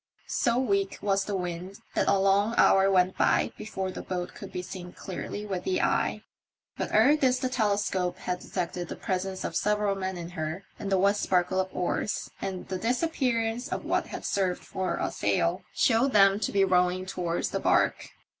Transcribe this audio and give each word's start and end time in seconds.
So 0.29 0.57
weak 0.57 0.97
was 1.03 1.25
the 1.25 1.35
wind 1.35 1.77
that 1.93 2.07
a 2.07 2.17
long 2.17 2.55
hour 2.57 2.89
went 2.89 3.15
by 3.15 3.51
before 3.55 3.91
the 3.91 4.01
boat 4.01 4.33
could 4.33 4.51
be 4.51 4.63
seen 4.63 4.93
clearly 4.93 5.45
with 5.45 5.63
the 5.63 5.79
eye; 5.79 6.23
but 6.75 6.91
ere 6.91 7.15
this 7.15 7.37
the 7.37 7.49
telescope 7.49 8.17
had 8.17 8.39
detected 8.39 8.87
the 8.87 8.95
presence 8.95 9.43
of 9.43 9.55
several 9.55 9.93
men 9.93 10.17
in 10.17 10.29
her, 10.31 10.63
and 10.79 10.91
the 10.91 10.97
wet 10.97 11.17
sparkle 11.17 11.59
of 11.59 11.69
oars, 11.71 12.31
and 12.41 12.67
the 12.69 12.79
disappearance 12.79 13.71
of 13.71 13.85
what 13.85 14.07
had 14.07 14.25
served 14.25 14.65
for 14.65 14.95
a 14.97 15.11
sail, 15.11 15.61
showed 15.75 16.13
them 16.13 16.39
to 16.39 16.51
be 16.51 16.63
rowing 16.65 17.05
towards 17.05 17.51
the 17.51 17.59
barque. 17.59 18.09